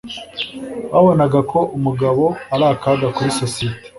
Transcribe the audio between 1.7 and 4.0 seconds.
umugabo ari akaga kuri sosiyete.